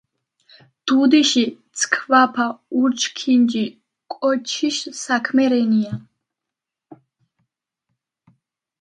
დუდიში 0.87 1.43
ცქვაფა 1.79 2.47
ურჩქინჯი 2.79 3.63
კოჩიშ 4.13 4.77
საქმე 5.03 5.45
რენია 5.51 5.93